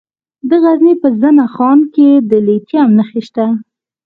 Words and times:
د 0.49 0.51
غزني 0.63 0.93
په 1.01 1.07
زنه 1.21 1.45
خان 1.53 1.79
کې 1.93 2.09
د 2.29 2.31
لیتیم 2.47 2.89
نښې 2.97 3.21
شته. 3.27 3.45